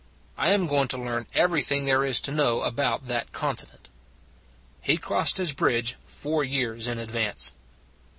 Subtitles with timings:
[0.35, 3.87] I am going to learn everything there is to know about that continent."
[4.81, 7.53] He crossed his bridge four years in ad vance.